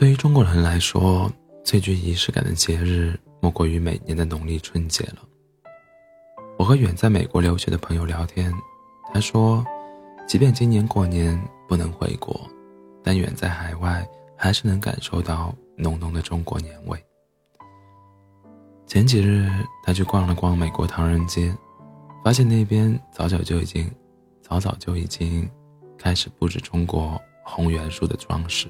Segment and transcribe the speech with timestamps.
[0.00, 1.30] 对于中国人来说，
[1.62, 5.18] 最具仪式感的节日莫过于每年的农历春节了。
[6.58, 8.50] 我和远在美国留学的朋友聊天，
[9.12, 9.62] 他说，
[10.26, 12.48] 即便今年过年不能回国，
[13.04, 14.08] 但远在海外
[14.38, 16.98] 还是能感受到浓浓的中国年味。
[18.86, 19.50] 前几日，
[19.84, 21.54] 他去逛了逛美国唐人街，
[22.24, 23.86] 发现那边早早就已经，
[24.40, 25.46] 早早就已经
[25.98, 28.66] 开始布置中国红元素的装饰，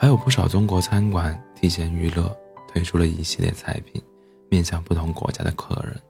[0.00, 2.30] 还有不少中国餐馆提前预热，
[2.68, 4.00] 推出了一系列菜品，
[4.48, 6.00] 面向不同国家的客人，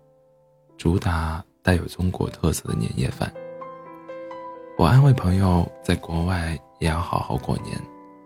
[0.77, 3.33] 主打带有中国特色的年夜饭。
[4.77, 7.81] 我安慰朋友，在国外也要好好过年，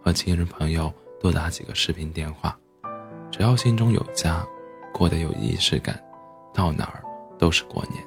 [0.05, 2.59] 和亲人朋友多打几个视频电话。
[3.31, 4.45] 只要心中有家，
[4.93, 5.97] 过得有仪式感，
[6.53, 7.05] 到哪儿
[7.39, 8.05] 都是过年。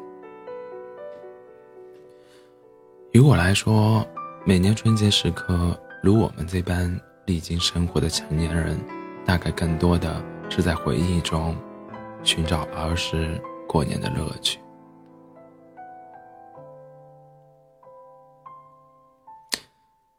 [3.14, 4.06] 于我来说，
[4.46, 6.94] 每年春节时刻，如我们这般
[7.26, 8.80] 历经生活的成年人，
[9.26, 11.56] 大概更多的是在回忆中
[12.24, 14.60] 寻找儿时过年的乐趣。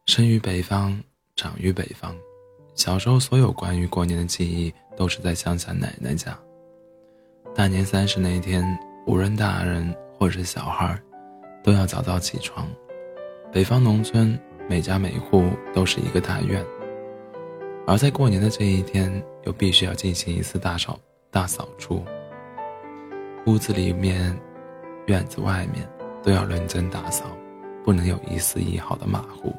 [0.06, 1.00] 生于北方，
[1.36, 2.14] 长于北方。
[2.74, 6.36] 小时候，所有关于过年的记忆都是在乡下奶奶家。
[7.54, 8.64] 大年三十那天，
[9.06, 11.00] 无论大人或是小孩，
[11.62, 12.68] 都要早早起床。
[13.52, 16.64] 北方农村每家每户都是一个大院，
[17.86, 20.98] 而在过年的这一天，又必须要进行一次大扫
[21.30, 22.02] 大扫除。
[23.46, 24.36] 屋子里面、
[25.06, 25.88] 院子外面
[26.20, 27.24] 都要认真打扫，
[27.84, 29.54] 不能有一丝一毫的马虎。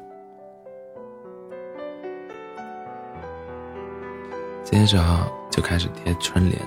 [4.62, 5.02] 接着
[5.50, 6.60] 就开始贴春联。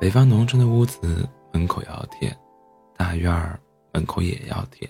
[0.00, 2.34] 北方农村的屋子门口要贴，
[2.96, 3.60] 大院儿
[3.92, 4.88] 门口也要贴。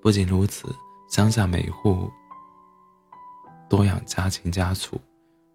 [0.00, 0.74] 不仅如此，
[1.10, 2.10] 乡下每户
[3.68, 5.00] 多养家禽家畜，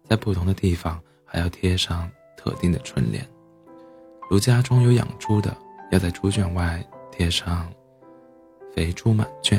[0.04, 3.26] 在不同的地方还要贴上特定的春联。
[4.28, 5.56] 如家中有养猪的，
[5.90, 7.68] 要在猪圈外贴上
[8.74, 9.58] “肥猪满圈”；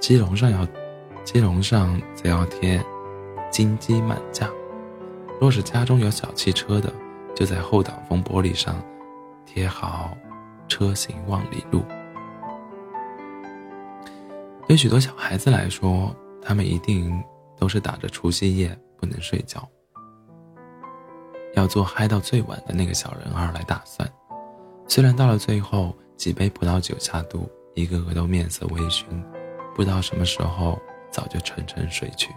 [0.00, 0.66] 鸡笼上要，
[1.24, 2.80] 鸡笼上则要贴
[3.50, 4.48] “金鸡满架”。
[5.40, 6.92] 若是家中有小汽车的，
[7.34, 8.80] 就在后挡风玻璃上
[9.44, 10.16] 贴好
[10.68, 11.82] “车行万里路”。
[14.68, 17.22] 对许多小孩子来说，他们一定
[17.62, 19.62] 都是打着除夕夜不能睡觉，
[21.54, 24.12] 要做嗨到最晚的那个小人儿来打算。
[24.88, 29.04] 虽然到了最后，几杯葡萄酒下肚，一个个都面色微醺，
[29.76, 30.76] 不知道什么时候
[31.08, 32.34] 早就沉沉睡去。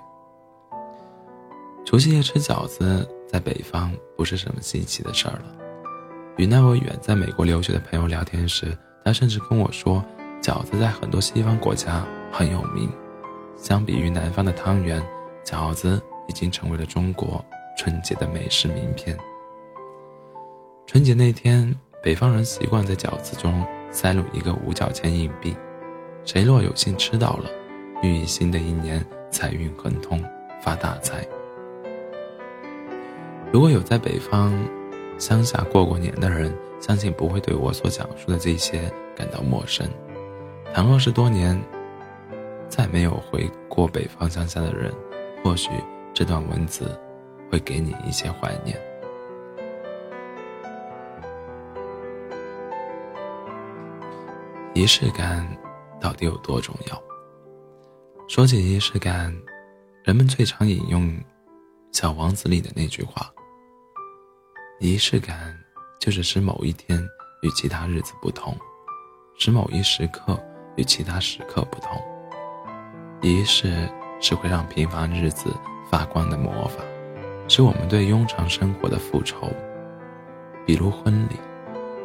[1.83, 5.55] 除夕夜吃饺子，在北方不是什么稀奇的事儿了。
[6.37, 10.05] 与那位远在美国留学的朋友聊天时，他甚至跟我说，
[10.39, 12.87] 饺子在很多西方国家很有名。
[13.57, 15.01] 相比于南方的汤圆，
[15.45, 17.43] 饺子已经成为了中国
[17.77, 19.15] 春节的美食名片。
[20.87, 25.55] 春节那天，北方人习惯在饺子中塞入一个五角钱硬币，
[26.23, 27.49] 谁若有幸吃到了，
[28.01, 30.23] 寓意新的一年财运亨通，
[30.59, 31.25] 发大财。
[33.51, 34.51] 如果有在北方
[35.19, 39.87] 乡下过过年的人，相信不会对我所讲述的这些感到陌生。
[40.73, 41.59] 倘若是多年
[42.67, 44.91] 再没有回过北方乡下的人，
[45.45, 45.69] 或许
[46.11, 46.99] 这段文字
[47.51, 48.75] 会给你一些怀念。
[54.73, 55.47] 仪式感
[56.01, 56.99] 到底有多重要？
[58.27, 59.31] 说起仪式感，
[60.03, 61.03] 人们最常引用
[61.91, 63.31] 《小王子》里的那句话。
[64.79, 65.55] 仪式感
[65.99, 66.99] 就是使某一天
[67.43, 68.57] 与其他日子不同，
[69.37, 70.43] 使某一时刻
[70.75, 72.01] 与其他时刻不同。
[73.21, 73.87] 仪式
[74.25, 75.53] 是会让平凡日子
[75.91, 76.83] 发光的魔法，
[77.47, 79.47] 是我们对庸常生活的复仇。
[80.65, 81.35] 比如婚礼，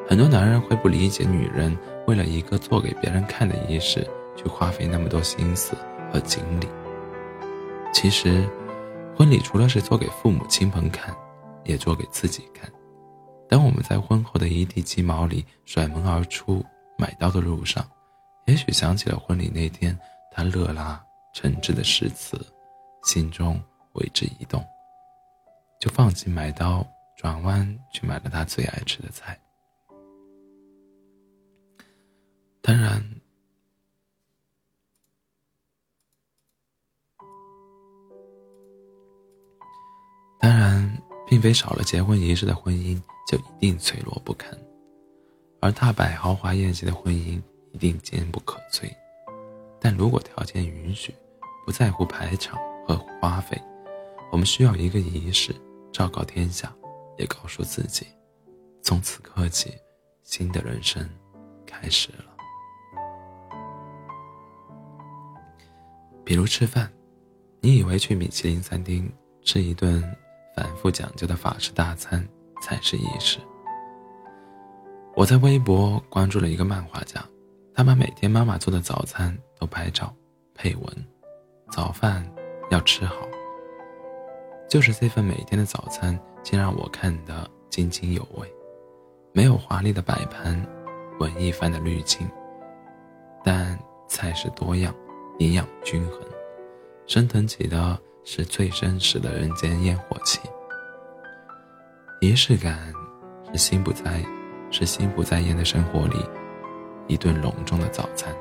[0.07, 1.75] 很多男人会不理解女人
[2.07, 4.07] 为了一个做给别人看的仪式，
[4.37, 5.75] 去花费那么多心思
[6.13, 6.69] 和精力。
[7.91, 8.47] 其实，
[9.17, 11.17] 婚礼除了是做给父母亲朋看。
[11.65, 12.69] 也做给自己看。
[13.47, 16.65] 当我们在婚后的一地鸡毛里甩门而出，
[16.97, 17.85] 买刀的路上，
[18.47, 19.97] 也许想起了婚礼那天
[20.33, 21.01] 他热辣
[21.33, 22.39] 诚挚的誓词，
[23.05, 23.61] 心中
[23.93, 24.65] 为之一动，
[25.81, 26.87] 就放弃买刀，
[27.17, 29.39] 转弯去买了他最爱吃的菜。
[32.61, 33.03] 当然，
[40.39, 41.03] 当然。
[41.31, 44.53] 并非少了结婚仪式的婚姻就一定脆弱不堪，
[45.61, 47.41] 而大摆豪华宴席的婚姻
[47.71, 48.93] 一定坚不可摧。
[49.81, 51.15] 但如果条件允许，
[51.65, 53.61] 不在乎排场和花费，
[54.31, 55.55] 我们需要一个仪式，
[55.91, 56.73] 昭告天下，
[57.17, 58.07] 也告诉自己，
[58.83, 59.73] 从此刻起，
[60.23, 61.09] 新的人生
[61.67, 62.25] 开始了。
[66.25, 66.93] 比如吃饭，
[67.61, 69.11] 你以为去米其林餐厅
[69.43, 70.01] 吃一顿
[70.55, 72.25] 繁复讲究的法式大餐
[72.63, 73.39] 才是仪式。
[75.17, 77.25] 我在微博关注了一个漫画家，
[77.75, 80.13] 他把每天妈妈做的早餐都拍照
[80.55, 80.85] 配文
[81.71, 82.27] ：“早饭
[82.71, 83.29] 要吃好。”
[84.69, 88.53] 就是这份每天的早餐，竟让我看得津津有味。
[89.33, 90.61] 没有华丽的摆盘，
[91.19, 92.27] 文艺范的滤镜，
[93.45, 93.79] 但
[94.09, 94.95] 菜式多样，
[95.39, 96.21] 营养均衡，
[97.07, 100.41] 升腾起的是最真实的人间烟火气。
[102.21, 102.93] 仪式感
[103.53, 104.25] 是心不在。
[104.73, 106.25] 是心不在焉的生活里，
[107.09, 108.33] 一顿隆重的早餐。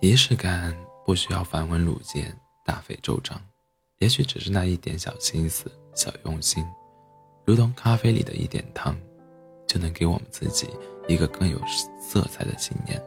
[0.00, 0.76] 仪式感
[1.06, 2.30] 不需要繁文缛节、
[2.66, 3.40] 大费周章，
[3.98, 6.62] 也许只是那一点小心思、小用心，
[7.46, 8.94] 如同咖啡里的一点糖，
[9.66, 10.68] 就能给我们自己
[11.08, 11.58] 一个更有
[11.98, 13.02] 色彩的纪念。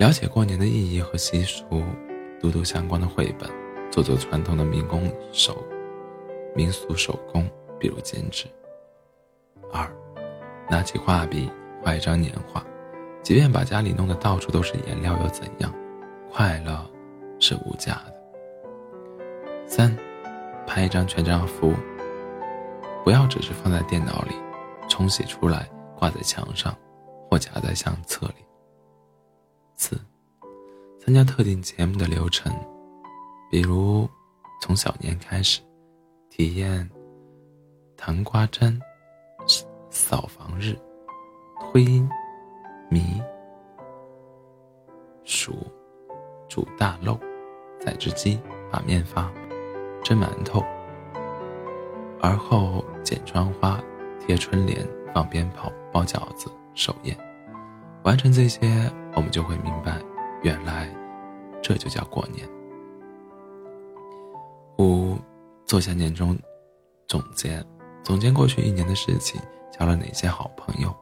[0.00, 1.64] 了解过年的意义和习俗，
[2.40, 3.48] 读读相关的绘本，
[3.92, 5.64] 做做传统的民工手。
[6.56, 7.48] 民俗手工，
[7.78, 8.46] 比如剪纸。
[9.72, 9.88] 二，
[10.68, 11.48] 拿起画笔
[11.80, 12.65] 画一张年画，
[13.26, 15.74] 即便把家里弄得到处都是颜料又怎样？
[16.30, 16.88] 快乐
[17.40, 18.14] 是无价的。
[19.66, 19.92] 三，
[20.64, 21.74] 拍一张全家福，
[23.02, 24.36] 不要只是放在电脑里，
[24.88, 25.68] 冲洗出来
[25.98, 26.72] 挂在墙上，
[27.28, 28.44] 或夹在相册里。
[29.74, 29.98] 四，
[31.00, 32.54] 参加特定节目的流程，
[33.50, 34.08] 比如
[34.62, 35.60] 从小年开始。
[36.30, 36.88] 体验
[37.96, 38.80] 糖瓜粘、
[39.90, 40.78] 扫房日、
[41.72, 42.00] 推
[42.88, 43.22] 迷、
[45.24, 45.54] 数
[46.48, 47.18] 煮大肉、
[47.80, 48.40] 宰只鸡、
[48.70, 49.30] 把面发、
[50.02, 50.62] 蒸馒头，
[52.20, 53.80] 而后剪窗花、
[54.20, 57.16] 贴春联、放鞭炮、包饺子、守夜。
[58.04, 60.00] 完成这些，我们就会明白，
[60.42, 60.88] 原来
[61.62, 62.48] 这就叫过年。
[64.78, 65.16] 五。
[65.66, 66.38] 做下年终
[67.08, 67.60] 总结，
[68.04, 69.40] 总结过去一年的事情，
[69.76, 70.94] 交了哪些好朋友，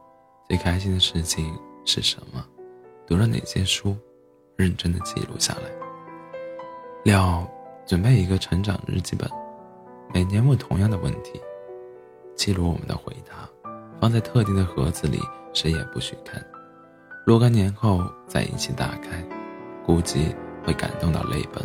[0.49, 1.55] 最开心的事情
[1.85, 2.45] 是什么，
[3.07, 3.95] 读了哪些书，
[4.55, 5.69] 认真的记录下来。
[7.03, 7.47] 六，
[7.85, 9.29] 准备一个成长日记本，
[10.13, 11.39] 每年问同样的问题，
[12.35, 13.47] 记录我们的回答，
[14.01, 15.19] 放在特定的盒子里，
[15.53, 16.43] 谁也不许看。
[17.25, 19.23] 若干年后再一起打开，
[19.85, 21.63] 估计会感动到泪奔。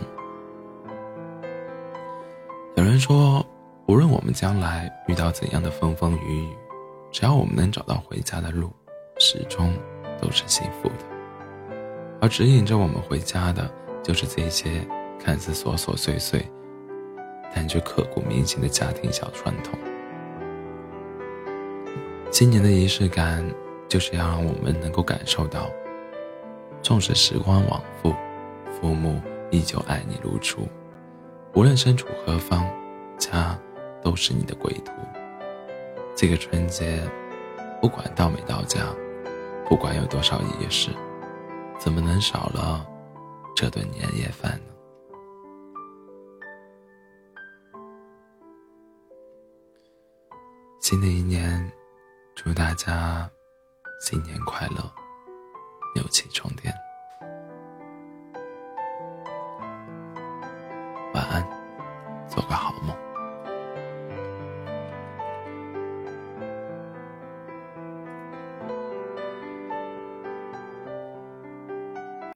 [2.77, 3.45] 有人说，
[3.87, 6.49] 无论我们将来遇到怎样的风风雨雨，
[7.11, 8.71] 只要我们能找到回家的路，
[9.19, 9.73] 始终
[10.21, 11.75] 都是幸福的。
[12.21, 13.71] 而指引着我们回家的，
[14.03, 14.87] 就是这些
[15.19, 16.45] 看似琐琐碎碎，
[17.55, 19.79] 但却刻骨铭心的家庭小传统。
[22.31, 23.45] 新年的仪式感，
[23.89, 25.71] 就是要让我们能够感受到，
[26.83, 28.15] 纵使时光往复，
[28.81, 29.21] 父母
[29.51, 30.69] 依旧爱你如初。
[31.55, 32.65] 无论身处何方，
[33.19, 33.59] 家
[34.01, 34.93] 都是你的归途。
[36.15, 37.01] 这个春节，
[37.81, 38.81] 不管到没到家，
[39.71, 40.91] 不管有多少仪式，
[41.79, 42.85] 怎么能少了
[43.55, 44.75] 这顿年夜饭呢？
[50.81, 51.71] 新的一年，
[52.35, 53.31] 祝大家
[54.01, 54.93] 新年快乐，
[55.95, 56.75] 牛气冲天！